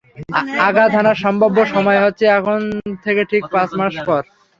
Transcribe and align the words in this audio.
আঘাত 0.67 0.91
হানার 0.97 1.17
সম্ভাব্য 1.23 1.57
সময় 1.73 1.99
হচ্ছে 2.01 2.25
এখন 2.37 2.59
থেকে 3.03 3.21
ঠিক 3.31 3.43
পাঁচ 3.53 3.69
মাস 3.79 3.93
পর! 3.99 4.21